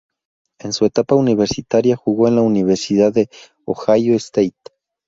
[0.57, 3.29] En su etapa universitaria jugó en la Universidad de
[3.65, 4.57] Ohio State.